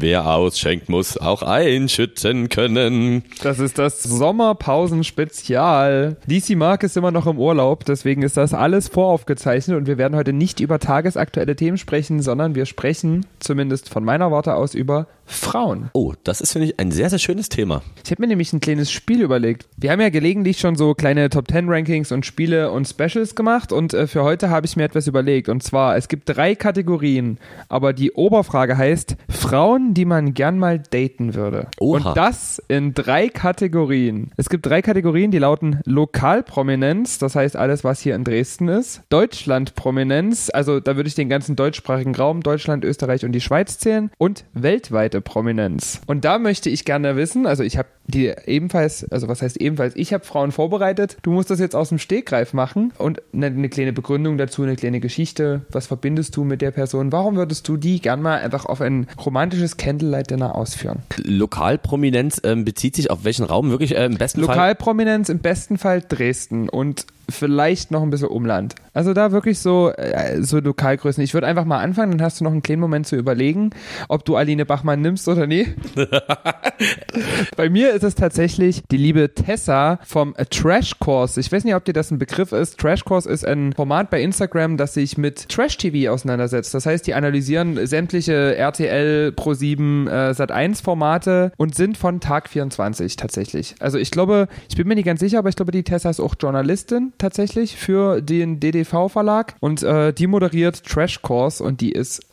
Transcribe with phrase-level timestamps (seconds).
[0.00, 3.24] wer ausschenkt, muss auch einschütten können.
[3.42, 6.16] Das ist das Sommerpausen-Spezial.
[6.26, 10.16] DC Mark ist immer noch im Urlaub, deswegen ist das alles voraufgezeichnet und wir werden
[10.16, 15.06] heute nicht über tagesaktuelle Themen sprechen, sondern wir sprechen, zumindest von meiner Warte aus, über
[15.28, 15.90] Frauen.
[15.92, 17.82] Oh, das ist, finde ich, ein sehr, sehr schönes Thema.
[18.04, 19.68] Ich habe mir nämlich ein kleines Spiel überlegt.
[19.76, 23.72] Wir haben ja gelegentlich schon so kleine Top 10 Rankings und Spiele und Specials gemacht
[23.72, 25.48] und äh, für heute habe ich mir etwas überlegt.
[25.48, 27.38] Und zwar, es gibt drei Kategorien,
[27.68, 31.68] aber die Oberfrage heißt Frauen, die man gern mal daten würde.
[31.78, 32.08] Oha.
[32.08, 34.32] Und das in drei Kategorien.
[34.36, 39.02] Es gibt drei Kategorien, die lauten Lokalprominenz, das heißt alles, was hier in Dresden ist.
[39.10, 44.10] Deutschlandprominenz, also da würde ich den ganzen deutschsprachigen Raum, Deutschland, Österreich und die Schweiz zählen.
[44.18, 46.00] Und weltweite Prominenz.
[46.06, 49.94] Und da möchte ich gerne wissen, also ich habe die ebenfalls, also was heißt ebenfalls,
[49.94, 51.18] ich habe Frauen vorbereitet.
[51.22, 54.76] Du musst das jetzt aus dem Stegreif machen und eine, eine kleine Begründung dazu, eine
[54.76, 55.62] kleine Geschichte.
[55.70, 57.12] Was verbindest du mit der Person?
[57.12, 61.02] Warum würdest du die gern mal einfach auf ein romantisches Candlelight-Dinner ausführen?
[61.22, 63.70] Lokalprominenz ähm, bezieht sich auf welchen Raum?
[63.70, 64.56] Wirklich äh, im besten Fall.
[64.56, 68.74] Lokalprominenz im besten Fall Dresden und vielleicht noch ein bisschen Umland.
[68.94, 71.22] Also da wirklich so, äh, so Lokalgrößen.
[71.22, 73.70] Ich würde einfach mal anfangen, dann hast du noch einen kleinen Moment zu überlegen,
[74.08, 75.66] ob du Aline Bachmann nimmst oder nie.
[77.56, 81.38] Bei mir ist es tatsächlich die liebe Tessa vom Trash Course.
[81.40, 82.78] Ich weiß nicht, ob dir das ein Begriff ist.
[82.78, 86.74] Trash Course ist ein Format bei Instagram, das sich mit Trash TV auseinandersetzt.
[86.74, 93.16] Das heißt, die analysieren sämtliche RTL, Pro7, äh, Sat1 Formate und sind von Tag 24
[93.16, 93.74] tatsächlich.
[93.80, 96.20] Also ich glaube, ich bin mir nicht ganz sicher, aber ich glaube, die Tessa ist
[96.20, 102.27] auch Journalistin tatsächlich für den DDV-Verlag und äh, die moderiert Trash Course und die ist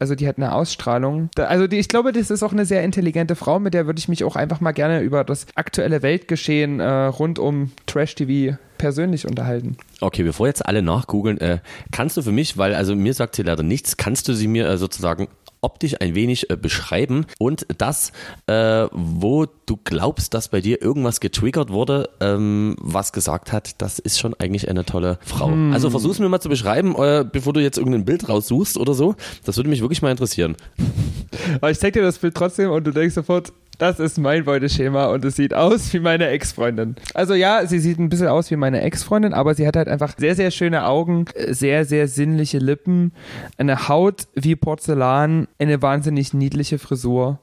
[0.00, 1.28] also die hat eine Ausstrahlung.
[1.36, 4.08] Also die, ich glaube, das ist auch eine sehr intelligente Frau, mit der würde ich
[4.08, 9.26] mich auch einfach mal gerne über das aktuelle Weltgeschehen äh, rund um Trash TV persönlich
[9.26, 9.76] unterhalten.
[10.00, 11.58] Okay, bevor jetzt alle nachgoogeln, äh,
[11.92, 14.66] kannst du für mich, weil also mir sagt sie leider nichts, kannst du sie mir
[14.66, 15.28] äh, sozusagen
[15.60, 18.12] optisch ein wenig äh, beschreiben und das,
[18.46, 23.98] äh, wo du glaubst, dass bei dir irgendwas getriggert wurde, ähm, was gesagt hat, das
[23.98, 25.48] ist schon eigentlich eine tolle Frau.
[25.48, 25.72] Hm.
[25.72, 29.14] Also versuch's mir mal zu beschreiben, äh, bevor du jetzt irgendein Bild raussuchst oder so.
[29.44, 30.56] Das würde mich wirklich mal interessieren.
[31.56, 35.06] Aber ich zeig dir das Bild trotzdem und du denkst sofort, das ist mein Beuteschema
[35.06, 36.96] und es sieht aus wie meine Ex-Freundin.
[37.14, 40.14] Also ja, sie sieht ein bisschen aus wie meine Ex-Freundin, aber sie hat halt einfach
[40.18, 43.12] sehr, sehr schöne Augen, sehr, sehr sinnliche Lippen,
[43.56, 47.38] eine Haut wie Porzellan, eine wahnsinnig niedliche Frisur.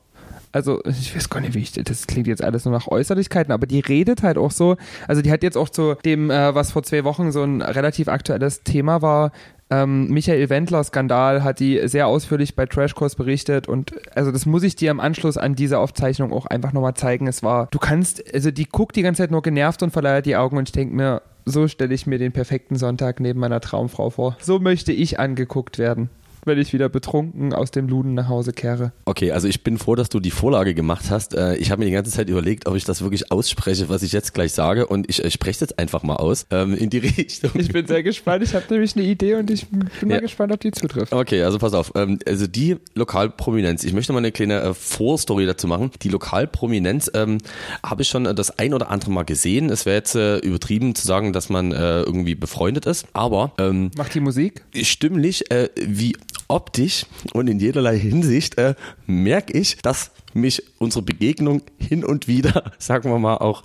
[0.52, 3.68] Also, ich weiß gar nicht, wie ich, das klingt jetzt alles nur nach Äußerlichkeiten, aber
[3.68, 4.78] die redet halt auch so.
[5.08, 8.08] Also, die hat jetzt auch zu dem, äh, was vor zwei Wochen so ein relativ
[8.08, 9.32] aktuelles Thema war,
[9.70, 14.64] ähm, Michael Wendler Skandal hat die sehr ausführlich bei Trashcourse berichtet und also das muss
[14.64, 17.28] ich dir im Anschluss an diese Aufzeichnung auch einfach nochmal zeigen.
[17.28, 20.38] Es war, du kannst, also die guckt die ganze Zeit nur genervt und verleiert die
[20.38, 24.10] Augen und ich denke mir, so stelle ich mir den perfekten Sonntag neben meiner Traumfrau
[24.10, 24.38] vor.
[24.42, 26.10] So möchte ich angeguckt werden,
[26.48, 28.92] wenn ich wieder betrunken aus dem Luden nach Hause kehre.
[29.06, 31.36] Okay, also ich bin froh, dass du die Vorlage gemacht hast.
[31.36, 34.12] Äh, Ich habe mir die ganze Zeit überlegt, ob ich das wirklich ausspreche, was ich
[34.12, 36.98] jetzt gleich sage und ich äh, spreche es jetzt einfach mal aus ähm, in die
[37.00, 37.52] Richtung.
[37.56, 38.44] Ich bin sehr gespannt.
[38.44, 40.08] Ich habe nämlich eine Idee und ich bin Ja.
[40.16, 41.12] mal gespannt, ob die zutrifft.
[41.14, 41.92] Okay, also pass auf.
[41.96, 45.92] Ähm, also die Lokalprominenz, ich möchte mal eine kleine äh, Vorstory dazu machen.
[46.02, 47.40] Die Lokalprominenz ähm,
[47.86, 49.70] habe ich schon das ein oder andere Mal gesehen.
[49.70, 53.92] Es wäre jetzt äh, übertrieben zu sagen, dass man äh, irgendwie befreundet ist, aber ähm,
[53.98, 54.64] Macht die Musik?
[54.82, 56.16] stimmlich äh, wie
[56.48, 58.76] optisch und in jederlei Hinsicht äh,
[59.06, 63.64] merke ich, dass mich unsere Begegnung hin und wieder, sagen wir mal, auch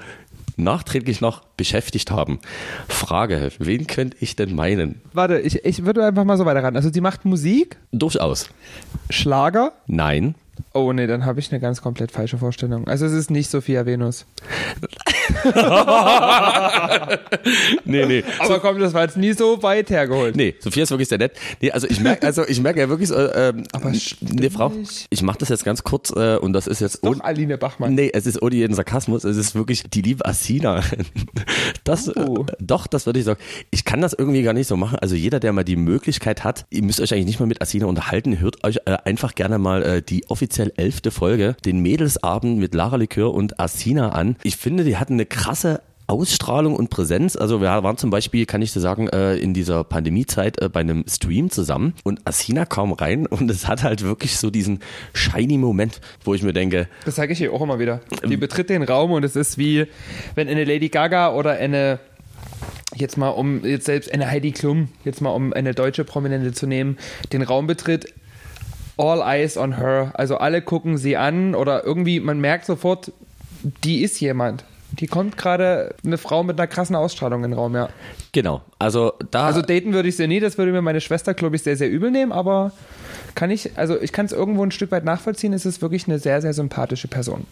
[0.57, 2.39] nachträglich noch beschäftigt haben.
[2.89, 5.01] Frage, wen könnte ich denn meinen?
[5.13, 6.77] Warte, ich, ich würde einfach mal so weiter ran.
[6.77, 8.51] Also sie macht Musik, Durchaus.
[9.11, 9.73] Schlager.
[9.87, 10.35] Nein.
[10.75, 12.87] Oh nee, dann habe ich eine ganz komplett falsche Vorstellung.
[12.89, 14.27] Also es ist nicht Sophia Venus.
[17.85, 18.25] Nee, nee.
[18.39, 20.37] Aber komm, das war jetzt nie so weit hergeholt.
[20.37, 21.33] Nee, Sophia ist wirklich sehr nett.
[21.61, 24.73] Nee, also ich merke, also ich merke ja wirklich so, ähm, Aber nee, Frau,
[25.11, 27.95] ich mache das jetzt ganz kurz äh, und das ist jetzt Doch Aline Bachmann.
[27.95, 30.83] Nee, es ist ohne jeden Sarkasmus, es ist wirklich die liebe Asina.
[31.85, 32.45] Das, Oh.
[32.49, 33.41] äh, doch, das würde ich sagen.
[33.71, 34.99] Ich kann das irgendwie gar nicht so machen.
[35.01, 37.87] Also jeder, der mal die Möglichkeit hat, ihr müsst euch eigentlich nicht mal mit Asina
[37.87, 42.75] unterhalten, hört euch äh, einfach gerne mal äh, die offiziell elfte Folge, den Mädelsabend mit
[42.75, 44.35] Lara Likör und Asina an.
[44.43, 47.37] Ich finde, die hatten eine krasse Ausstrahlung und Präsenz.
[47.37, 50.81] Also wir waren zum Beispiel, kann ich dir sagen, äh, in dieser Pandemiezeit äh, bei
[50.81, 54.81] einem Stream zusammen und Asina kam rein und es hat halt wirklich so diesen
[55.15, 58.01] shiny Moment, wo ich mir denke, Das sage ich ihr auch immer wieder.
[58.25, 58.31] Ähm.
[58.31, 59.87] Die betritt den Raum und es ist wie,
[60.35, 62.01] wenn eine Lady Gaga oder eine,
[62.97, 66.67] jetzt mal um, jetzt selbst eine Heidi Klum, jetzt mal um eine deutsche Prominente zu
[66.67, 66.99] nehmen,
[67.33, 68.13] den Raum betritt,
[68.97, 70.13] all eyes on her.
[70.15, 73.13] Also alle gucken sie an oder irgendwie, man merkt sofort,
[73.85, 74.65] die ist jemand.
[74.93, 77.89] Die kommt gerade eine Frau mit einer krassen Ausstrahlung in den Raum, ja.
[78.33, 78.61] Genau.
[78.79, 79.47] Also da.
[79.47, 81.91] Also daten würde ich sie nie, das würde mir meine Schwester, glaube ich, sehr, sehr
[81.91, 82.73] übel nehmen, aber
[83.35, 86.19] kann ich, also ich kann es irgendwo ein Stück weit nachvollziehen, es ist wirklich eine
[86.19, 87.47] sehr, sehr sympathische Person.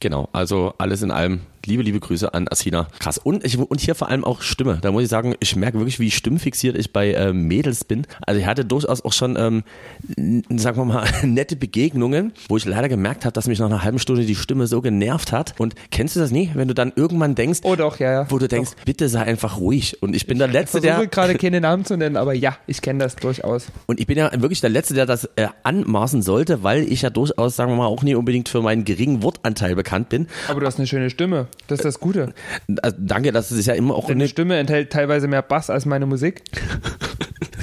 [0.00, 2.88] Genau, also alles in allem liebe, liebe Grüße an Asina.
[2.98, 3.18] Krass.
[3.18, 4.78] Und, ich, und hier vor allem auch Stimme.
[4.80, 8.06] Da muss ich sagen, ich merke wirklich, wie stimmfixiert ich bei äh, Mädels bin.
[8.24, 9.62] Also ich hatte durchaus auch schon, ähm,
[10.56, 13.98] sagen wir mal, nette Begegnungen, wo ich leider gemerkt habe, dass mich nach einer halben
[13.98, 15.54] Stunde die Stimme so genervt hat.
[15.58, 18.30] Und kennst du das nie, wenn du dann irgendwann denkst, oh doch, ja, ja.
[18.30, 18.84] wo du denkst, doch.
[18.84, 20.02] bitte sei einfach ruhig.
[20.02, 21.02] Und ich bin der Letzte, ich der...
[21.02, 23.66] Ich gerade keine Namen zu nennen, aber ja, ich kenne das durchaus.
[23.86, 27.10] Und ich bin ja wirklich der Letzte, der das äh, anmaßen sollte, weil ich ja
[27.10, 30.26] durchaus, sagen wir mal, auch nie unbedingt für meinen geringen Wortanteil bekannt bin.
[30.48, 31.46] Aber du hast eine schöne Stimme.
[31.68, 32.34] Das ist das Gute.
[32.82, 35.86] Also danke, das ist ja immer auch Deine eine Stimme enthält teilweise mehr Bass als
[35.86, 36.42] meine Musik.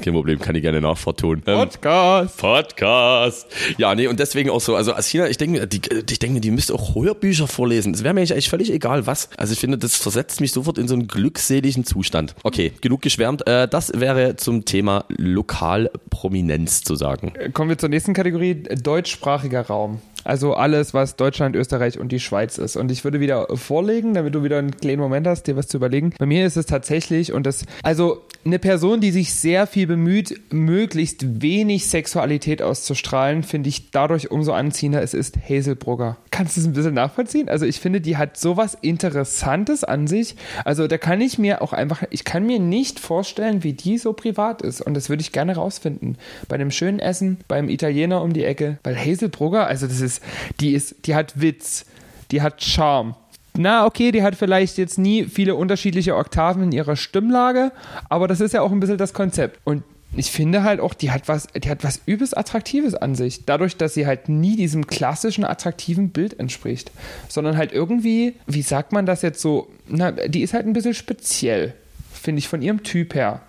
[0.04, 1.42] Kein Problem, kann ich gerne nachvertonen.
[1.48, 2.38] Ähm, Podcast.
[2.38, 3.48] Podcast.
[3.78, 4.76] Ja, nee, und deswegen auch so.
[4.76, 5.80] Also Asina, ich denke, die,
[6.10, 7.94] ich denke, die müsste auch Hörbücher vorlesen.
[7.94, 9.30] Das wäre mir eigentlich völlig egal, was.
[9.38, 12.36] Also ich finde, das versetzt mich sofort in so einen glückseligen Zustand.
[12.44, 13.48] Okay, genug geschwärmt.
[13.48, 17.32] Äh, das wäre zum Thema Lokalprominenz zu sagen.
[17.54, 20.02] Kommen wir zur nächsten Kategorie, deutschsprachiger Raum.
[20.26, 22.76] Also alles, was Deutschland, Österreich und die Schweiz ist.
[22.76, 25.78] Und ich würde wieder vorlegen, damit du wieder einen kleinen Moment hast, dir was zu
[25.78, 26.14] überlegen.
[26.18, 30.52] Bei mir ist es tatsächlich, und das, also eine Person, die sich sehr viel bemüht,
[30.52, 35.04] möglichst wenig Sexualität auszustrahlen, finde ich dadurch umso anziehender.
[35.04, 36.18] Es ist Hazelbrugger.
[36.32, 37.48] Kannst du es ein bisschen nachvollziehen?
[37.48, 40.36] Also ich finde, die hat sowas Interessantes an sich.
[40.66, 44.14] Also da kann ich mir auch einfach, ich kann mir nicht vorstellen, wie die so
[44.14, 44.82] privat ist.
[44.82, 46.18] Und das würde ich gerne rausfinden.
[46.48, 48.80] Bei einem schönen Essen, beim Italiener um die Ecke.
[48.84, 50.24] Weil Hazelbrugger, also das ist
[50.60, 51.86] die ist, die hat Witz,
[52.32, 53.16] die hat Charme.
[53.56, 57.72] Na, okay, die hat vielleicht jetzt nie viele unterschiedliche Oktaven in ihrer Stimmlage,
[58.10, 59.60] aber das ist ja auch ein bisschen das Konzept.
[59.64, 59.84] Und
[60.16, 63.46] ich finde halt auch, die hat was, die hat was übelst Attraktives an sich.
[63.46, 66.92] Dadurch, dass sie halt nie diesem klassischen attraktiven Bild entspricht.
[67.30, 69.70] Sondern halt irgendwie, wie sagt man das jetzt so?
[69.88, 71.74] Na, die ist halt ein bisschen speziell,
[72.12, 73.42] finde ich, von ihrem Typ her.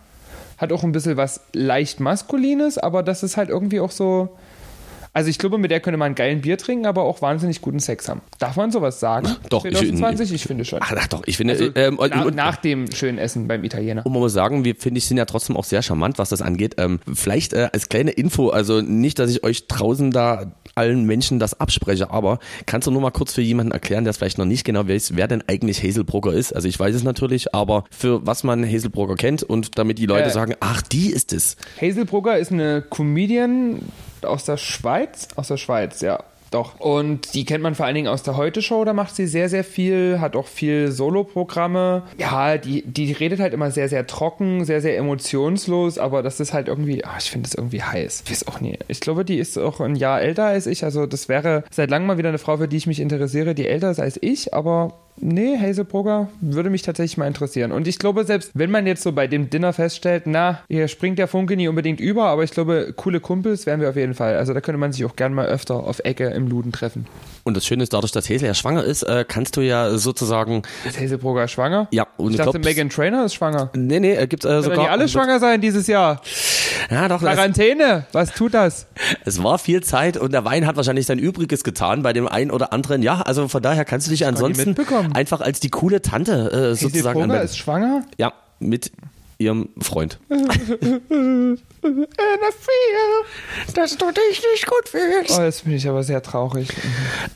[0.56, 4.36] Hat auch ein bisschen was leicht Maskulines, aber das ist halt irgendwie auch so,
[5.14, 7.78] also ich glaube, mit der könnte man einen geilen Bier trinken, aber auch wahnsinnig guten
[7.78, 8.20] Sex haben.
[8.40, 9.28] Darf man sowas sagen?
[9.48, 10.28] Doch, 2020?
[10.28, 10.80] Ich, ich finde schon.
[10.82, 11.52] Ach, doch, ich finde.
[11.52, 14.04] Also, ähm, und, na, und, nach dem schönen Essen beim Italiener.
[14.04, 16.42] Und man muss sagen, wir finde ich sind ja trotzdem auch sehr charmant, was das
[16.42, 16.74] angeht.
[16.78, 21.38] Ähm, vielleicht äh, als kleine Info, also nicht, dass ich euch draußen da allen Menschen
[21.38, 24.44] das abspreche, aber kannst du nur mal kurz für jemanden erklären, der es vielleicht noch
[24.44, 26.52] nicht genau weiß, wer denn eigentlich Hazelbrugger ist?
[26.52, 30.30] Also ich weiß es natürlich, aber für was man Hazelbrugger kennt und damit die Leute
[30.30, 31.56] äh, sagen, ach, die ist es.
[31.80, 33.80] Hazelbrugger ist eine Comedian,
[34.24, 35.28] aus der Schweiz?
[35.36, 36.18] Aus der Schweiz, ja.
[36.54, 36.78] Doch.
[36.78, 39.64] Und die kennt man vor allen Dingen aus der Heute-Show, da macht sie sehr, sehr
[39.64, 42.04] viel, hat auch viel Solo-Programme.
[42.16, 46.52] Ja, die, die redet halt immer sehr, sehr trocken, sehr, sehr emotionslos, aber das ist
[46.52, 48.22] halt irgendwie, ach, ich finde das irgendwie heiß.
[48.24, 48.78] Ich weiß auch nie.
[48.86, 52.06] Ich glaube, die ist auch ein Jahr älter als ich, also das wäre seit langem
[52.06, 54.92] mal wieder eine Frau, für die ich mich interessiere, die älter ist als ich, aber
[55.16, 57.70] Nee, Hazelbrugger würde mich tatsächlich mal interessieren.
[57.70, 61.18] Und ich glaube, selbst wenn man jetzt so bei dem Dinner feststellt, na, hier springt
[61.18, 64.36] der Funke nie unbedingt über, aber ich glaube, coole Kumpels wären wir auf jeden Fall.
[64.36, 67.06] Also da könnte man sich auch gerne mal öfter auf Ecke im Luden treffen.
[67.44, 70.62] Und das Schöne ist, dadurch, dass Hazel ja schwanger ist, äh, kannst du ja sozusagen.
[70.84, 71.88] Ist Hazelbrugger schwanger?
[71.92, 72.06] Ja.
[72.16, 73.70] Und ich dachte, Megan Trainer ist schwanger.
[73.74, 74.78] Nee, nee, äh, gibt äh, sogar.
[74.78, 76.20] die alle schwanger sein dieses Jahr.
[76.90, 77.20] Ja, doch.
[77.20, 78.86] Quarantäne, was tut das?
[79.26, 82.50] Es war viel Zeit und der Wein hat wahrscheinlich sein Übriges getan bei dem einen
[82.50, 83.02] oder anderen.
[83.02, 84.74] Ja, also von daher kannst du dich ansonsten
[85.12, 87.44] einfach als die coole Tante äh, sozusagen anmelden.
[87.44, 88.04] ist schwanger?
[88.18, 88.90] Ja, mit
[89.38, 90.18] ihrem Freund.
[90.28, 90.38] dass
[93.96, 95.38] du dich nicht gut fühlst.
[95.38, 96.68] Oh, jetzt bin ich aber sehr traurig.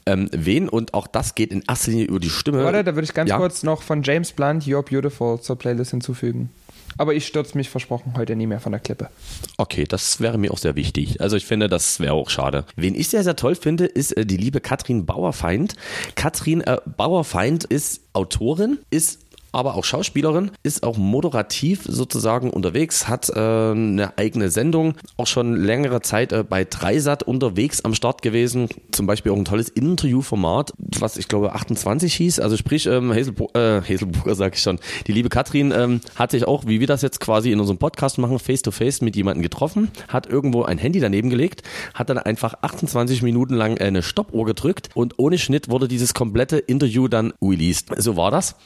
[0.07, 2.65] Ähm, wen und auch das geht in erster Linie über die Stimme.
[2.65, 3.37] Warte, da würde ich ganz ja.
[3.37, 6.51] kurz noch von James Blunt You're Beautiful zur Playlist hinzufügen.
[6.99, 9.09] Aber ich stürze mich versprochen heute nie mehr von der Klippe.
[9.57, 11.21] Okay, das wäre mir auch sehr wichtig.
[11.21, 12.65] Also ich finde, das wäre auch schade.
[12.77, 15.75] Wen ich sehr, sehr toll finde, ist äh, die liebe Katrin Bauerfeind.
[16.15, 19.21] Katrin äh, Bauerfeind ist Autorin, ist
[19.53, 25.55] aber auch Schauspielerin, ist auch moderativ sozusagen unterwegs, hat äh, eine eigene Sendung, auch schon
[25.55, 30.73] längere Zeit äh, bei Dreisat unterwegs am Start gewesen, zum Beispiel auch ein tolles Interviewformat,
[30.79, 35.13] was ich glaube 28 hieß, also sprich ähm, Hazelbro äh, Hazelburger sage ich schon, die
[35.13, 38.39] liebe Katrin ähm, hat sich auch, wie wir das jetzt quasi in unserem Podcast machen,
[38.39, 41.63] face to face mit jemandem getroffen, hat irgendwo ein Handy daneben gelegt,
[41.95, 46.59] hat dann einfach 28 Minuten lang eine Stoppuhr gedrückt und ohne Schnitt wurde dieses komplette
[46.59, 47.91] Interview dann released.
[47.99, 48.57] So war das.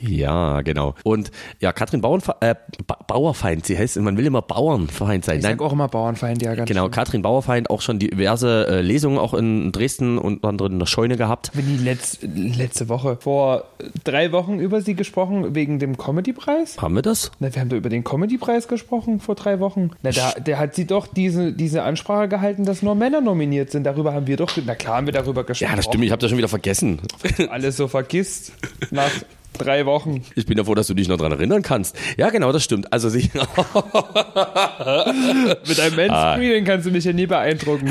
[0.00, 0.94] Ja, genau.
[1.04, 1.30] Und
[1.60, 2.54] ja, Katrin Bauernfe äh,
[2.86, 5.38] ba Bauerfeind, sie heißt, man will immer Bauernfeind sein.
[5.38, 6.90] Ich sag auch immer Bauernfeind, ja, ganz Genau, schön.
[6.92, 11.16] Katrin Bauerfeind auch schon diverse äh, Lesungen auch in Dresden und anderen in der Scheune
[11.16, 11.52] gehabt.
[11.52, 13.64] Bin die letz letzte Woche, vor
[14.04, 16.80] drei Wochen über sie gesprochen, wegen dem Comedy-Preis?
[16.80, 17.30] Haben wir das?
[17.40, 19.90] Na, wir haben doch über den Comedy-Preis gesprochen vor drei Wochen.
[20.02, 23.84] Na, da, der hat sie doch diese, diese Ansprache gehalten, dass nur Männer nominiert sind.
[23.84, 25.70] Darüber haben wir doch, na klar haben wir darüber gesprochen.
[25.70, 27.00] Ja, das stimmt, ich habe das schon wieder vergessen.
[27.50, 28.52] Alles so vergisst
[28.90, 29.10] nach
[29.64, 30.22] drei Wochen.
[30.34, 31.96] Ich bin ja froh, dass du dich noch dran erinnern kannst.
[32.16, 32.92] Ja, genau, das stimmt.
[32.92, 33.30] Also sie.
[35.68, 37.90] Mit einem Manscreening kannst du mich ja nie beeindrucken.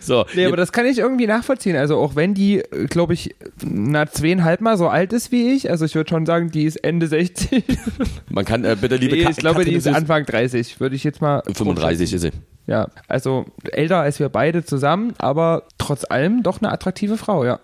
[0.00, 0.24] so.
[0.34, 1.76] Nee, aber das kann ich irgendwie nachvollziehen.
[1.76, 3.34] Also auch wenn die, glaube ich,
[3.64, 6.76] na zweieinhalb Mal so alt ist wie ich, also ich würde schon sagen, die ist
[6.76, 7.64] Ende 60.
[8.30, 11.04] Man kann äh, bitte liebe Nee, Ka- ich glaube, die ist Anfang 30, würde ich
[11.04, 11.42] jetzt mal.
[11.52, 12.30] 35 ist sie.
[12.66, 17.60] Ja, also älter als wir beide zusammen, aber trotz allem doch eine attraktive Frau, ja.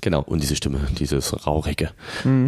[0.00, 0.22] Genau.
[0.22, 1.90] Und diese Stimme, dieses Rauchige,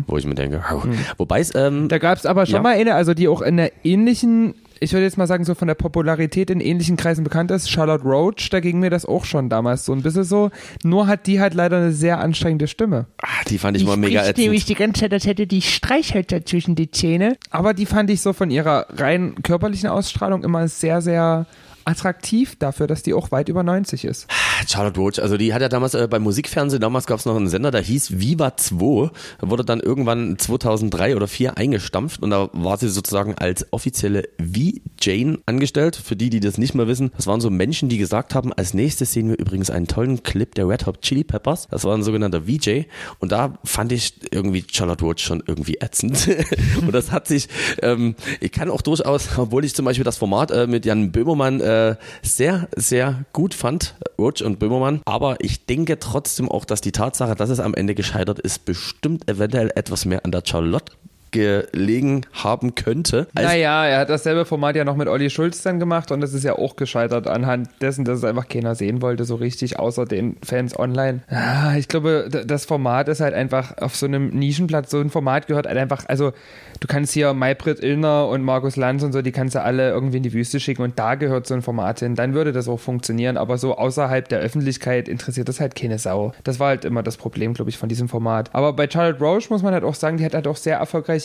[0.06, 0.82] wo ich mir denke, au.
[1.18, 2.62] wobei es, ähm, Da gab es aber schon Ja.
[2.62, 5.68] mal eine, also die auch in der ähnlichen, ich würde jetzt mal sagen, so von
[5.68, 9.48] der Popularität in ähnlichen Kreisen bekannt ist, Charlotte Roach, da ging mir das auch schon
[9.48, 10.50] damals so ein bisschen so.
[10.82, 13.06] Nur hat die halt leider eine sehr anstrengende Stimme.
[13.22, 14.78] ah, die fand ich mal mega spricht nämlich ätzend.
[14.78, 17.36] die ganze Zeit, als hätte die Streichhölzer zwischen die Zähne.
[17.50, 21.46] Aber die fand ich so von ihrer rein körperlichen Ausstrahlung immer sehr, sehr
[21.84, 24.26] attraktiv dafür, dass die auch weit über 90 ist.
[24.68, 27.48] Charlotte Roach, also die hat ja damals äh, beim Musikfernsehen, damals gab es noch einen
[27.48, 29.10] Sender, der hieß Viva 2,
[29.40, 35.38] wurde dann irgendwann 2003 oder 4 eingestampft und da war sie sozusagen als offizielle V-Jane
[35.46, 35.96] angestellt.
[35.96, 38.74] Für die, die das nicht mehr wissen, das waren so Menschen, die gesagt haben, als
[38.74, 41.68] nächstes sehen wir übrigens einen tollen Clip der Red Hot Chili Peppers.
[41.70, 42.82] Das war ein sogenannter VJ
[43.18, 46.28] und da fand ich irgendwie Charlotte Roach schon irgendwie ätzend.
[46.80, 47.48] und das hat sich,
[47.82, 51.60] ähm, ich kann auch durchaus, obwohl ich zum Beispiel das Format äh, mit Jan Böhmermann
[51.60, 51.73] äh,
[52.22, 57.34] sehr, sehr gut fand, Roach und Böhmermann, aber ich denke trotzdem auch, dass die Tatsache,
[57.34, 60.92] dass es am Ende gescheitert ist, bestimmt eventuell etwas mehr an der Charlotte
[61.34, 63.26] gelegen haben könnte.
[63.34, 66.32] als naja, er hat dasselbe Format ja noch mit Olli Schulz dann gemacht und das
[66.32, 70.04] ist ja auch gescheitert anhand dessen, dass es einfach keiner sehen wollte, so richtig, außer
[70.04, 71.22] den Fans online.
[71.28, 75.48] Ah, ich glaube, das Format ist halt einfach auf so einem Nischenplatz, so ein Format
[75.48, 76.32] gehört halt einfach, also
[76.78, 80.18] du kannst hier Maybrit Illner und Markus Lanz und so, die kannst du alle irgendwie
[80.18, 82.78] in die Wüste schicken und da gehört so ein Format hin, dann würde das auch
[82.78, 86.32] funktionieren, aber so außerhalb der Öffentlichkeit interessiert das halt keine Sau.
[86.44, 88.54] Das war halt immer das Problem, glaube ich, von diesem Format.
[88.54, 91.23] Aber bei Charlotte Roche muss man halt auch sagen, die hat halt auch sehr erfolgreich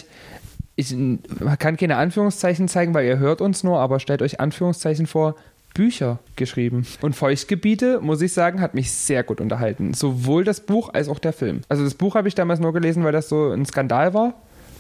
[0.75, 5.08] ich man kann keine Anführungszeichen zeigen, weil ihr hört uns nur, aber stellt euch Anführungszeichen
[5.08, 5.36] vor,
[5.74, 6.86] Bücher geschrieben.
[7.01, 9.94] Und Feuchtgebiete, muss ich sagen, hat mich sehr gut unterhalten.
[9.94, 11.62] Sowohl das Buch als auch der Film.
[11.70, 14.34] Also das Buch habe ich damals nur gelesen, weil das so ein Skandal war.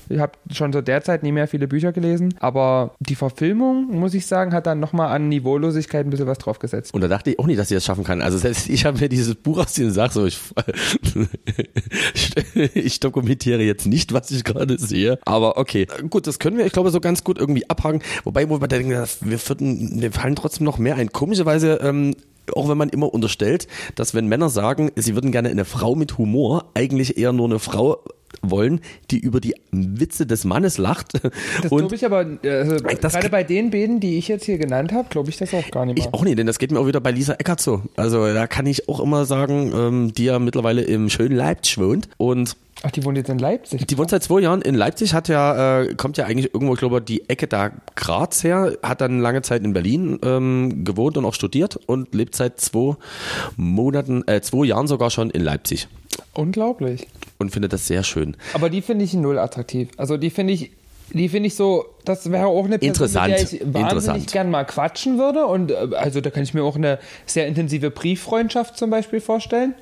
[0.09, 4.25] Ich habe schon so derzeit nie mehr viele Bücher gelesen, aber die Verfilmung, muss ich
[4.25, 6.93] sagen, hat dann nochmal an Niveaulosigkeit ein bisschen was draufgesetzt.
[6.93, 8.21] Und da dachte ich auch nicht, dass sie das schaffen kann.
[8.21, 10.39] Also selbst ich habe mir dieses Buch aus den Sach so, ich,
[12.73, 15.19] ich dokumentiere jetzt nicht, was ich gerade sehe.
[15.25, 18.01] Aber okay, gut, das können wir, ich glaube, so ganz gut irgendwie abhaken.
[18.23, 21.11] Wobei, wo wir denken, wir, vierten, wir fallen trotzdem noch mehr ein.
[21.11, 22.15] Komischerweise, ähm,
[22.55, 26.17] auch wenn man immer unterstellt, dass wenn Männer sagen, sie würden gerne eine Frau mit
[26.17, 28.03] Humor, eigentlich eher nur eine Frau
[28.41, 28.81] wollen,
[29.11, 31.13] die über die Witze des Mannes lacht.
[31.61, 34.91] Das glaube ich aber, also Das gerade bei den beiden, die ich jetzt hier genannt
[34.91, 36.07] habe, glaube ich das auch gar nicht mehr.
[36.07, 37.83] Ich auch nicht, denn das geht mir auch wieder bei Lisa Eckert so.
[37.95, 42.09] Also da kann ich auch immer sagen, ähm, die ja mittlerweile im schönen Leipzig wohnt
[42.17, 43.85] und Ach, die wohnt jetzt in Leipzig.
[43.87, 46.79] die wohnt seit zwei Jahren in Leipzig, hat ja, äh, kommt ja eigentlich irgendwo, ich
[46.79, 51.25] glaube, die Ecke da Graz her, hat dann lange Zeit in Berlin ähm, gewohnt und
[51.25, 52.95] auch studiert und lebt seit zwei
[53.57, 55.87] Monaten, äh, zwei Jahren sogar schon in Leipzig
[56.33, 57.07] Unglaublich.
[57.37, 58.37] und findet das sehr schön.
[58.53, 59.89] Aber die finde ich null attraktiv.
[59.97, 60.71] Also die finde ich,
[61.13, 63.29] die finde ich so, das wäre auch eine Person, Interessant.
[63.29, 64.31] mit der ich wahnsinnig Interessant.
[64.31, 65.45] gern mal quatschen würde.
[65.45, 69.75] Und äh, also da kann ich mir auch eine sehr intensive Brieffreundschaft zum Beispiel vorstellen.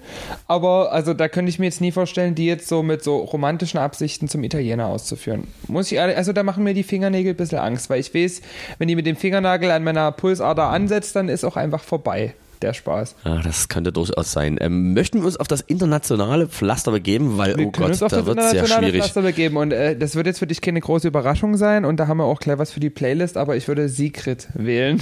[0.47, 3.79] Aber also da könnte ich mir jetzt nie vorstellen, die jetzt so mit so romantischen
[3.79, 5.47] Absichten zum Italiener auszuführen.
[5.67, 8.41] Muss ich also da machen mir die Fingernägel ein bisschen Angst, weil ich weiß,
[8.77, 12.33] wenn die mit dem Fingernagel an meiner Pulsader ansetzt, dann ist auch einfach vorbei.
[12.61, 13.15] Der Spaß.
[13.23, 14.57] Ja, das könnte durchaus sein.
[14.59, 18.39] Ähm, möchten wir uns auf das internationale Pflaster begeben, weil, Wir oh Gott, da wird
[18.39, 19.01] es sehr internationale schwierig.
[19.01, 22.07] Pflaster begeben und äh, das wird jetzt für dich keine große Überraschung sein und da
[22.07, 24.99] haben wir auch gleich was für die Playlist, aber ich würde Sigrid wählen.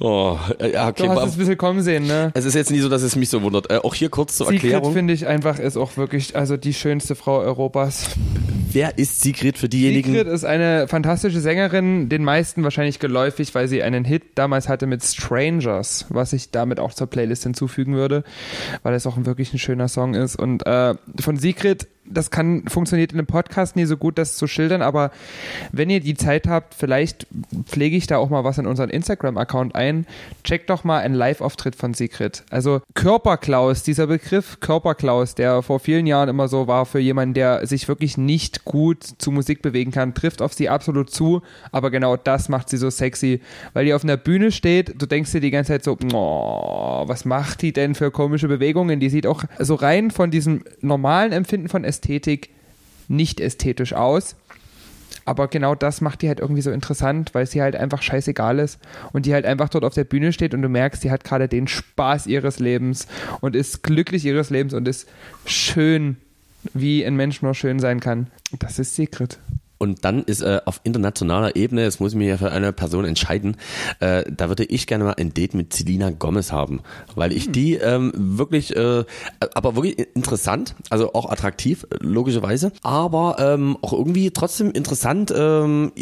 [0.00, 1.04] Oh, ja, okay.
[1.04, 2.30] Du hast es ein bisschen kommen sehen, ne?
[2.34, 3.70] Es ist jetzt nie so, dass es mich so wundert.
[3.70, 4.92] Äh, auch hier kurz zur Sigrid Erklärung.
[4.92, 8.10] finde ich einfach ist auch wirklich also die schönste Frau Europas.
[8.70, 10.12] Wer ist Sigrid für diejenigen?
[10.12, 14.86] Sigrid ist eine fantastische Sängerin, den meisten wahrscheinlich geläufig, weil sie einen Hit damals hatte
[14.86, 18.24] mit Strangers, was ich damit auch zur Playlist hinzufügen würde,
[18.82, 20.36] weil es auch ein wirklich ein schöner Song ist.
[20.36, 24.46] Und äh, von Sigrid das kann, funktioniert in einem Podcast nie so gut, das zu
[24.46, 25.10] schildern, aber
[25.72, 27.26] wenn ihr die Zeit habt, vielleicht
[27.66, 30.06] pflege ich da auch mal was in unseren Instagram-Account ein.
[30.44, 32.44] Checkt doch mal einen Live-Auftritt von Sigrid.
[32.50, 37.66] Also Körperklaus, dieser Begriff Körperklaus, der vor vielen Jahren immer so war für jemanden, der
[37.66, 42.16] sich wirklich nicht gut zu Musik bewegen kann, trifft auf sie absolut zu, aber genau
[42.16, 43.40] das macht sie so sexy,
[43.72, 47.24] weil die auf einer Bühne steht, du denkst dir die ganze Zeit so, oh, was
[47.24, 49.00] macht die denn für komische Bewegungen?
[49.00, 51.97] Die sieht auch so rein von diesem normalen Empfinden von Ästhetik
[53.08, 54.36] nicht ästhetisch aus.
[55.24, 58.78] Aber genau das macht die halt irgendwie so interessant, weil sie halt einfach scheißegal ist
[59.12, 61.48] und die halt einfach dort auf der Bühne steht und du merkst, sie hat gerade
[61.48, 63.06] den Spaß ihres Lebens
[63.40, 65.06] und ist glücklich ihres Lebens und ist
[65.44, 66.16] schön,
[66.72, 68.28] wie ein Mensch nur schön sein kann.
[68.58, 69.38] Das ist Secret.
[69.78, 73.04] Und dann ist äh, auf internationaler Ebene, jetzt muss ich mich ja für eine Person
[73.04, 73.56] entscheiden,
[74.00, 76.80] äh, da würde ich gerne mal ein Date mit Selina Gomez haben,
[77.14, 77.52] weil ich hm.
[77.52, 79.04] die ähm, wirklich, äh,
[79.54, 85.92] aber wirklich interessant, also auch attraktiv, logischerweise, aber ähm, auch irgendwie trotzdem interessant, ähm,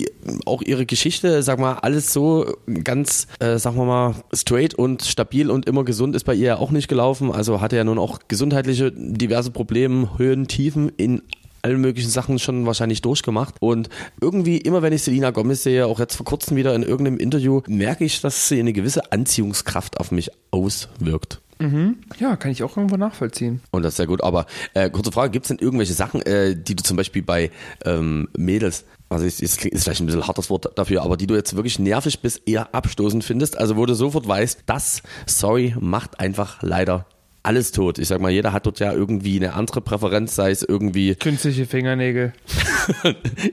[0.46, 2.46] auch ihre Geschichte, sag mal, alles so
[2.82, 6.56] ganz, äh, sagen wir mal, straight und stabil und immer gesund ist bei ihr ja
[6.58, 11.22] auch nicht gelaufen, also hatte ja nun auch gesundheitliche diverse Probleme, Höhen, Tiefen in
[11.66, 13.56] allen möglichen Sachen schon wahrscheinlich durchgemacht.
[13.60, 13.88] Und
[14.20, 17.60] irgendwie, immer wenn ich Selina Gomez sehe, auch jetzt vor kurzem wieder in irgendeinem Interview,
[17.66, 21.40] merke ich, dass sie eine gewisse Anziehungskraft auf mich auswirkt.
[21.58, 21.96] Mhm.
[22.20, 23.62] Ja, kann ich auch irgendwo nachvollziehen.
[23.72, 24.22] Und das ist sehr gut.
[24.22, 27.50] Aber äh, kurze Frage, gibt es denn irgendwelche Sachen, äh, die du zum Beispiel bei
[27.84, 31.34] ähm, Mädels, also ist, ist, ist vielleicht ein bisschen hartes Wort dafür, aber die du
[31.34, 36.20] jetzt wirklich nervig bis eher abstoßend findest, also wo du sofort weißt, das, sorry, macht
[36.20, 37.06] einfach leider
[37.46, 37.98] alles tot.
[37.98, 41.14] Ich sag mal, jeder hat dort ja irgendwie eine andere Präferenz, sei es irgendwie.
[41.20, 42.32] Künstliche Fingernägel.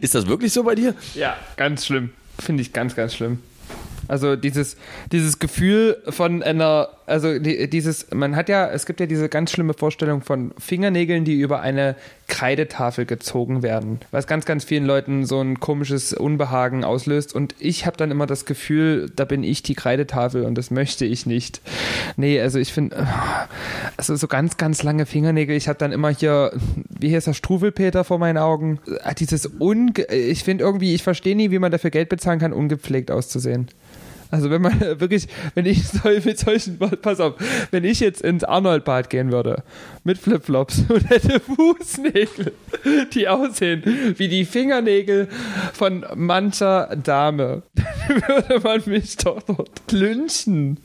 [0.02, 0.96] ist das wirklich so bei dir?
[1.14, 2.10] Ja, ganz schlimm.
[2.40, 3.40] Finde ich ganz, ganz schlimm.
[4.14, 4.78] Also dieses,
[5.12, 9.74] dieses Gefühl von einer, also dieses, man hat ja, es gibt ja diese ganz schlimme
[9.74, 11.96] Vorstellung von Fingernägeln, die über eine
[12.28, 17.34] Kreidetafel gezogen werden, was ganz, ganz vielen Leuten so ein komisches Unbehagen auslöst.
[17.34, 21.06] Und ich habe dann immer das Gefühl, da bin ich die Kreidetafel und das möchte
[21.06, 21.62] ich nicht.
[22.16, 23.08] Nee, also ich finde,
[23.98, 26.52] also so ganz, ganz lange Fingernägel, ich habe dann immer hier,
[26.88, 28.80] wie heißt das, Struwelpeter vor meinen Augen.
[29.04, 32.54] Ah, dieses Unge ich finde irgendwie, ich verstehe nie, wie man dafür Geld bezahlen kann,
[32.54, 33.70] ungepflegt auszusehen.
[34.34, 37.36] Also wenn man wirklich, wenn ich soll mit solchen, pass auf,
[37.70, 39.62] wenn ich jetzt ins Arnold-Bad gehen würde,
[40.04, 42.52] mit Flipflops und hätte Fußnägel,
[43.14, 43.84] die aussehen
[44.18, 45.28] wie die Fingernägel
[45.74, 47.62] von mancher Dame,
[48.08, 50.78] würde man mich doch dort lynchen.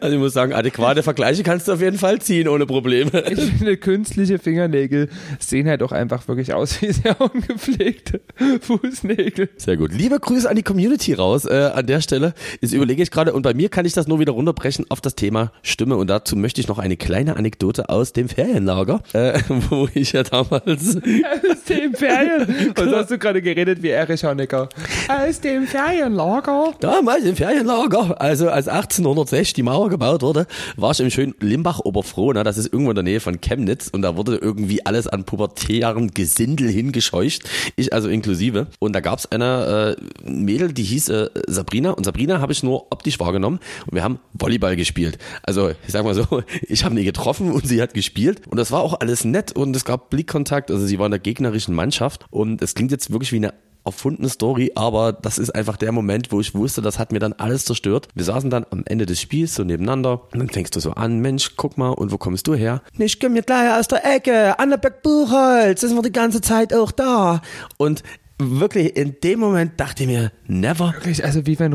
[0.00, 3.24] Also ich muss sagen, adäquate Vergleiche kannst du auf jeden Fall ziehen, ohne Probleme.
[3.30, 8.20] Ich finde, künstliche Fingernägel sehen halt auch einfach wirklich aus wie sehr ungepflegte
[8.60, 9.50] Fußnägel.
[9.56, 9.92] Sehr gut.
[9.92, 12.34] Liebe Grüße an die Community raus äh, an der Stelle.
[12.60, 15.14] Überlegt überlege ich gerade und bei mir kann ich das nur wieder runterbrechen auf das
[15.16, 19.88] Thema Stimme und dazu möchte ich noch eine kleine Anekdote aus dem Ferienlager, äh, wo
[19.92, 24.68] ich ja damals aus dem Ferien und hast du gerade geredet wie Erich Honecker
[25.08, 28.20] aus dem Ferienlager damals im Ferienlager.
[28.20, 32.72] Also als 1806 die Mauer gebaut wurde war ich im schönen Limbach Oberfrohna das ist
[32.72, 37.42] irgendwo in der Nähe von Chemnitz und da wurde irgendwie alles an pubertären Gesindel hingescheucht.
[37.76, 38.68] Ich also inklusive.
[38.78, 41.90] Und da gab es eine äh, Mädel die hieß äh, Sabrina.
[41.90, 45.18] Und Sabrina habe ich nur optisch wahrgenommen und wir haben Volleyball gespielt.
[45.42, 48.42] Also ich sag mal so, ich habe nie getroffen und sie hat gespielt.
[48.48, 51.20] Und das war auch alles nett und es gab Blickkontakt, also sie war in der
[51.20, 52.26] gegnerischen Mannschaft.
[52.30, 53.54] Und es klingt jetzt wirklich wie eine
[53.86, 57.32] erfundene Story, aber das ist einfach der Moment, wo ich wusste, das hat mir dann
[57.34, 58.08] alles zerstört.
[58.14, 61.20] Wir saßen dann am Ende des Spiels so nebeneinander und dann fängst du so an,
[61.20, 62.82] Mensch, guck mal, und wo kommst du her?
[62.98, 66.90] Ich komme mir gleich aus der Ecke, Annebeck Buchholz, das war die ganze Zeit auch
[66.90, 67.40] da.
[67.78, 68.02] Und
[68.38, 70.92] wirklich in dem Moment dachte ich mir, never.
[70.92, 71.74] Wirklich, also wie wenn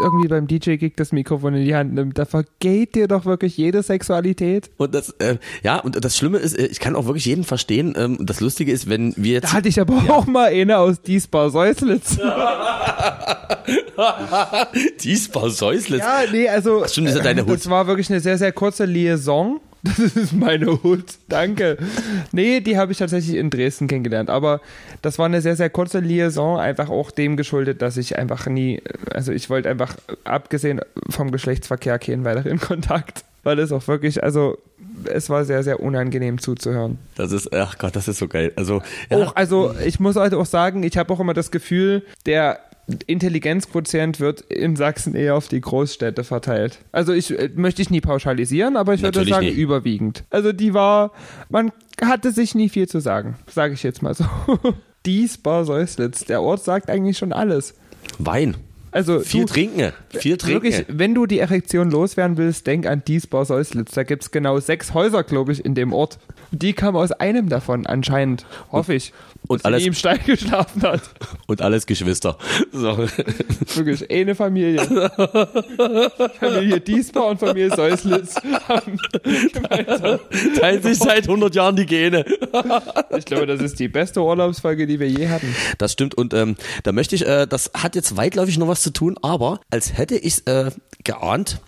[0.00, 3.82] irgendwie beim DJ-Gig das Mikrofon in die Hand nimmt, da vergeht dir doch wirklich jede
[3.82, 4.70] Sexualität.
[4.76, 7.94] Und das, äh, ja, und das Schlimme ist, äh, ich kann auch wirklich jeden verstehen.
[7.96, 9.44] Ähm, das Lustige ist, wenn wir jetzt.
[9.44, 10.12] Da hatte ich aber ja.
[10.12, 12.18] auch mal eine aus Diesbar Säuslitz.
[15.02, 16.00] Diesbar Säuslitz?
[16.00, 16.82] Ja, nee, also.
[16.84, 17.56] Ach, stimmt, ist ja deine Hut.
[17.56, 19.60] Das war wirklich eine sehr, sehr kurze Liaison.
[19.82, 21.04] Das ist meine Hut.
[21.28, 21.78] Danke.
[22.32, 24.30] Nee, die habe ich tatsächlich in Dresden kennengelernt.
[24.30, 24.60] Aber
[25.02, 28.82] das war eine sehr, sehr kurze Liaison, einfach auch dem geschuldet, dass ich einfach nie,
[29.12, 33.24] also ich wollte einfach, abgesehen vom Geschlechtsverkehr, keinen weiteren Kontakt.
[33.44, 34.58] Weil es auch wirklich, also
[35.04, 36.98] es war sehr, sehr unangenehm zuzuhören.
[37.16, 38.52] Das ist, ach Gott, das ist so geil.
[38.56, 39.18] Also, ja.
[39.18, 42.58] auch, also ich muss heute auch sagen, ich habe auch immer das Gefühl, der
[43.06, 46.78] Intelligenzquotient wird in Sachsen eher auf die Großstädte verteilt.
[46.92, 49.52] Also ich äh, möchte ich nie pauschalisieren, aber ich würde sagen nie.
[49.52, 50.24] überwiegend.
[50.30, 51.12] Also die war,
[51.50, 54.24] man hatte sich nie viel zu sagen, sage ich jetzt mal so.
[55.06, 57.74] Dies Bar Säuslitz, der Ort sagt eigentlich schon alles.
[58.18, 58.56] Wein.
[58.90, 60.64] Also Viel du, trinken, viel trinken.
[60.64, 63.92] Wirklich, wenn du die Erektion loswerden willst, denk an Diesbau Säuslitz.
[63.92, 66.18] Da gibt es genau sechs Häuser, glaube ich, in dem Ort.
[66.52, 68.46] Die kamen aus einem davon, anscheinend.
[68.72, 69.12] Hoffe ich.
[69.48, 71.02] Und alles- im Stall geschlafen hat.
[71.46, 72.38] Und alles Geschwister.
[72.72, 72.96] So.
[73.74, 74.82] Wirklich, eine Familie.
[76.38, 78.36] Familie Diesbau und Familie Säuslitz
[78.68, 78.98] haben
[79.52, 80.20] gemeinsam.
[80.60, 82.24] Teilen sich seit 100 Jahren die Gene.
[83.16, 85.54] Ich glaube, das ist die beste Urlaubsfolge, die wir je hatten.
[85.78, 88.92] Das stimmt und ähm, da möchte ich, äh, das hat jetzt weitläufig noch was zu
[88.92, 90.70] tun, aber als hätte ich äh,
[91.04, 91.60] geahnt,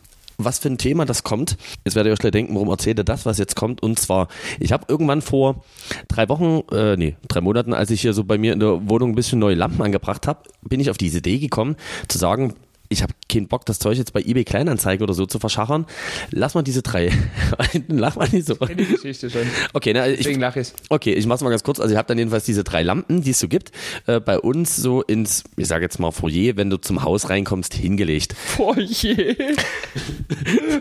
[0.45, 1.57] was für ein Thema das kommt.
[1.85, 3.83] Jetzt werdet ihr euch gleich denken, warum erzählt er das, was jetzt kommt.
[3.83, 5.65] Und zwar, ich habe irgendwann vor
[6.09, 9.11] drei Wochen, äh, nee, drei Monaten, als ich hier so bei mir in der Wohnung
[9.11, 11.77] ein bisschen neue Lampen angebracht habe, bin ich auf diese Idee gekommen,
[12.09, 12.55] zu sagen,
[12.93, 15.87] ich habe keinen Bock, das Zeug jetzt bei eBay Kleinanzeigen oder so zu verschachern.
[16.33, 17.13] Lass mal diese drei.
[17.89, 18.57] Lach mal nicht so.
[18.57, 19.43] Kenn die Geschichte schon.
[19.73, 20.73] Okay, ne, ich, Deswegen lache ich.
[20.89, 21.79] Okay, ich mach's mal ganz kurz.
[21.79, 23.71] Also ich habe dann jedenfalls diese drei Lampen, die es so gibt,
[24.07, 27.75] äh, bei uns so ins, ich sage jetzt mal Foyer, wenn du zum Haus reinkommst,
[27.75, 28.35] hingelegt.
[28.77, 29.37] Je.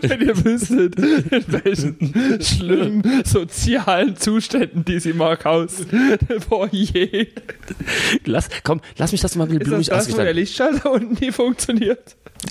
[0.02, 5.86] Wenn ihr wüsstet, in welchen schlimmen sozialen Zuständen die sie mag Haus.
[6.70, 7.28] Je.
[8.24, 10.34] Lass, komm, lass mich das mal Ist das das, wo der.
[10.34, 11.99] Lichtschalter unten nie funktioniert?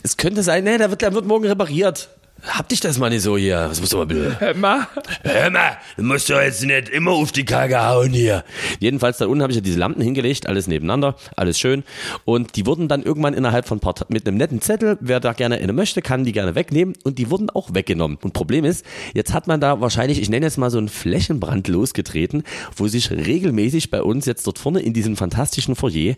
[0.03, 2.09] Es könnte sein, ne, der wird, der wird morgen repariert.
[2.43, 3.67] Hab dich das mal nicht so hier.
[3.69, 4.39] Was musst du mal bitte?
[4.39, 4.87] Hör mal.
[5.23, 8.45] Hör mal, du musst doch jetzt nicht immer auf die Kacke hauen hier.
[8.79, 11.83] Jedenfalls, da unten habe ich ja diese Lampen hingelegt, alles nebeneinander, alles schön.
[12.23, 15.33] Und die wurden dann irgendwann innerhalb von ein paar mit einem netten Zettel, wer da
[15.33, 16.95] gerne eine möchte, kann die gerne wegnehmen.
[17.03, 18.17] Und die wurden auch weggenommen.
[18.21, 21.67] Und Problem ist, jetzt hat man da wahrscheinlich, ich nenne jetzt mal so einen Flächenbrand
[21.67, 22.43] losgetreten,
[22.75, 26.15] wo sich regelmäßig bei uns jetzt dort vorne in diesem fantastischen Foyer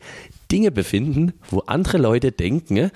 [0.52, 2.92] Dinge befinden, wo andere Leute denken,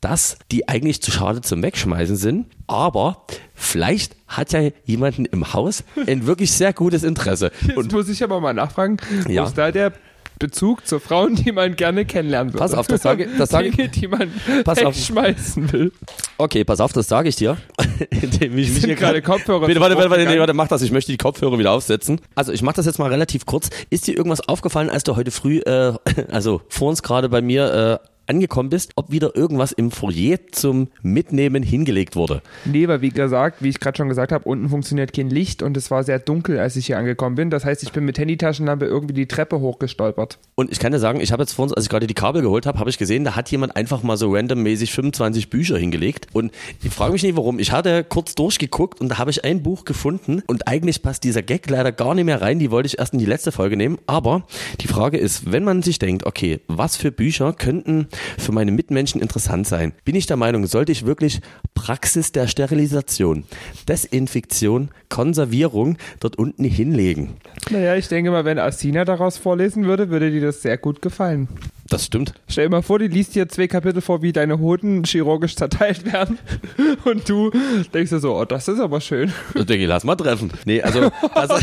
[0.00, 2.46] dass die eigentlich zu schade zum Wegschmeißen sind.
[2.66, 7.50] Aber vielleicht hat ja jemanden im Haus ein wirklich sehr gutes Interesse.
[7.66, 9.44] Jetzt muss ich aber mal nachfragen, wo Ja.
[9.44, 9.92] ist da der
[10.38, 12.58] Bezug zu Frauen, die man gerne kennenlernen würde?
[12.62, 14.32] Pass auf, das sage- das sage- Dinge, die man
[14.64, 14.94] Pass auf.
[14.96, 15.92] wegschmeißen will.
[16.38, 17.56] Okay, pass auf, das sage ich dir.
[18.10, 20.82] Indem ich mich hier gerade Kopfhörer Bitte, warte, warte, warte, warte, mach das.
[20.82, 22.20] Ich möchte die Kopfhörer wieder aufsetzen.
[22.34, 23.70] Also ich mache das jetzt mal relativ kurz.
[23.90, 25.94] Ist dir irgendwas aufgefallen, als du heute früh, äh,
[26.30, 30.88] also vor uns gerade bei mir äh, angekommen bist, ob wieder irgendwas im Foyer zum
[31.02, 32.42] Mitnehmen hingelegt wurde?
[32.64, 35.76] Nee, weil wie gesagt, wie ich gerade schon gesagt habe, unten funktioniert kein Licht und
[35.76, 37.50] es war sehr dunkel, als ich hier angekommen bin.
[37.50, 40.38] Das heißt, ich bin mit Handytaschenlampe irgendwie die Treppe hochgestolpert.
[40.54, 42.42] Und ich kann dir sagen, ich habe jetzt vor uns, als ich gerade die Kabel
[42.42, 46.26] geholt habe, habe ich gesehen, da hat jemand einfach mal so randommäßig 25 Bücher hingelegt.
[46.32, 47.58] Und ich frage mich nicht warum.
[47.58, 51.42] Ich hatte kurz durchgeguckt und da habe ich ein Buch gefunden und eigentlich passt dieser
[51.42, 52.58] Gag leider gar nicht mehr rein.
[52.58, 53.98] Die wollte ich erst in die letzte Folge nehmen.
[54.06, 54.46] Aber
[54.80, 58.08] die Frage ist, wenn man sich denkt, okay, was für Bücher könnten
[58.38, 59.92] für meine Mitmenschen interessant sein?
[60.04, 61.40] Bin ich der Meinung, sollte ich wirklich
[61.74, 63.44] Praxis der Sterilisation,
[63.88, 67.36] Desinfektion, Konservierung dort unten hinlegen?
[67.70, 71.48] Naja, ich denke mal, wenn Asina daraus vorlesen würde, würde dir das sehr gut gefallen.
[71.90, 72.34] Das stimmt.
[72.48, 76.12] Stell dir mal vor, die liest dir zwei Kapitel vor, wie deine Hoden chirurgisch zerteilt
[76.12, 76.38] werden.
[77.04, 77.50] Und du
[77.94, 79.32] denkst dir so, oh, das ist aber schön.
[79.54, 80.50] Ich denke, lass mal treffen.
[80.66, 81.54] Nee, also, also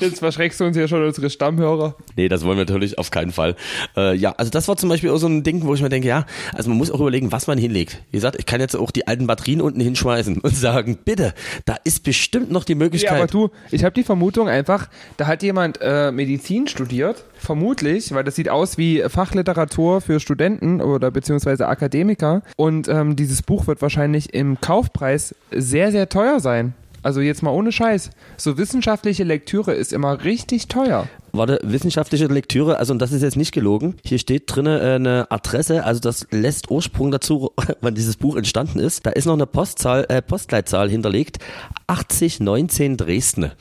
[0.00, 1.96] Jetzt verschreckst du uns ja schon unsere Stammhörer.
[2.16, 3.56] nee, das wollen wir natürlich auf keinen Fall.
[3.96, 6.08] Äh, ja, also das war zum Beispiel auch so ein Ding, wo ich mir denke,
[6.08, 8.02] ja, also man muss auch überlegen, was man hinlegt.
[8.10, 11.34] Wie gesagt, ich kann jetzt auch die alten Batterien unten hinschmeißen und sagen, bitte,
[11.64, 13.18] da ist bestimmt noch die Ja, Möglichkeit.
[13.18, 18.24] aber du, ich habe die Vermutung einfach, da hat jemand äh, Medizin studiert, vermutlich, weil
[18.24, 22.42] das sieht aus wie Fachliteratur für Studenten oder beziehungsweise Akademiker.
[22.56, 26.74] Und ähm, dieses Buch wird wahrscheinlich im Kaufpreis sehr, sehr teuer sein.
[27.04, 28.10] Also jetzt mal ohne Scheiß.
[28.38, 31.06] So wissenschaftliche Lektüre ist immer richtig teuer.
[31.32, 33.96] Warte, wissenschaftliche Lektüre, also und das ist jetzt nicht gelogen.
[34.06, 38.78] Hier steht drinne äh, eine Adresse, also das lässt Ursprung dazu, wann dieses Buch entstanden
[38.78, 39.04] ist.
[39.04, 41.40] Da ist noch eine Postzahl, äh, Postleitzahl hinterlegt.
[41.88, 43.52] 8019 Dresden.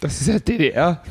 [0.00, 1.02] Das ist ja DDR.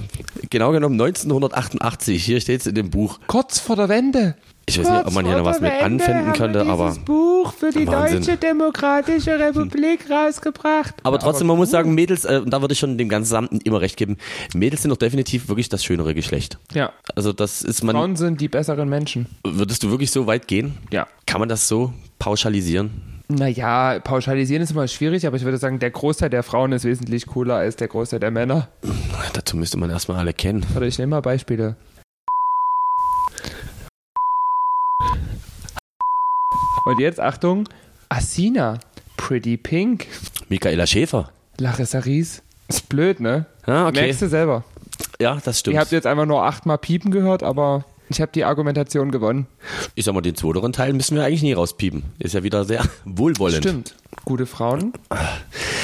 [0.49, 2.23] Genau genommen 1988.
[2.23, 3.19] Hier steht es in dem Buch.
[3.27, 4.35] Kurz vor der Wende.
[4.69, 6.93] Ich weiß nicht, ob man hier noch was mit anfinden könnte, aber.
[7.05, 8.19] Buch für die Wahnsinn.
[8.19, 10.93] Deutsche Demokratische Republik rausgebracht.
[11.03, 13.79] Aber trotzdem, man muss sagen, Mädels, äh, und da würde ich schon dem Gesamten immer
[13.79, 14.17] recht geben,
[14.53, 16.59] Mädels sind doch definitiv wirklich das schönere Geschlecht.
[16.73, 19.27] Ja, Also das ist man, Frauen sind die besseren Menschen.
[19.45, 20.77] würdest du wirklich so weit gehen?
[20.91, 21.07] Ja.
[21.25, 22.91] Kann man das so pauschalisieren?
[23.29, 27.25] Naja, pauschalisieren ist immer schwierig, aber ich würde sagen, der Großteil der Frauen ist wesentlich
[27.25, 28.67] cooler als der Großteil der Männer.
[29.33, 30.65] Dazu müsste man erstmal alle kennen.
[30.73, 31.75] Warte, ich nehme mal Beispiele.
[36.87, 37.67] Und jetzt, Achtung,
[38.07, 38.79] Asina,
[39.17, 40.07] Pretty Pink,
[40.47, 41.31] Michaela Schäfer.
[41.57, 42.41] Larissa Ries.
[42.69, 43.45] Ist blöd, ne?
[43.65, 44.01] Ja, okay.
[44.01, 44.63] Merkst du selber.
[45.19, 45.73] Ja, das stimmt.
[45.73, 49.47] Ihr habt jetzt einfach nur achtmal Piepen gehört, aber Ich habe die Argumentation gewonnen.
[49.95, 52.03] Ich sag mal, den zweiteren Teil müssen wir eigentlich nie rauspiepen.
[52.19, 53.63] Ist ja wieder sehr wohlwollend.
[53.63, 53.95] Stimmt.
[54.23, 54.93] Gute Frauen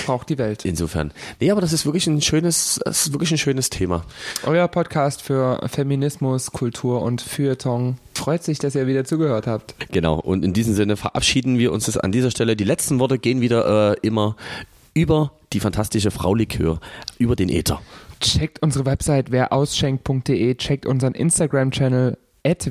[0.06, 0.66] braucht die Welt.
[0.66, 1.12] Insofern.
[1.40, 4.06] Nee, aber das ist wirklich ein schönes, das ist wirklich ein schönes Thema.
[4.46, 7.98] Euer Podcast für Feminismus, Kultur und Feuilleton.
[8.14, 9.76] Freut sich, dass ihr wieder zugehört habt.
[9.92, 10.20] Genau.
[10.20, 12.56] Und in diesem Sinne verabschieden wir uns an dieser Stelle.
[12.56, 14.36] Die letzten Worte gehen wieder äh, immer
[14.94, 16.80] über die fantastische Frau Likör,
[17.18, 17.82] über den Äther.
[18.24, 22.18] Checkt unsere Website werausschenkt.de, checkt unseren Instagram-Channel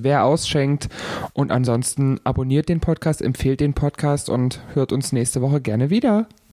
[0.03, 0.89] wer ausschenkt
[1.35, 6.27] und ansonsten abonniert den Podcast, empfehlt den Podcast und hört uns nächste Woche gerne wieder.